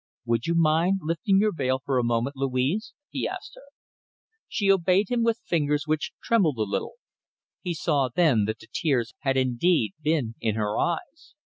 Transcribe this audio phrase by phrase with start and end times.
[0.25, 3.67] "Would you mind lifting your veil for a moment, Louise?" he asked her.
[4.47, 6.93] She obeyed him with fingers which trembled a little.
[7.61, 11.35] He saw then that the tears had indeed been in her eyes.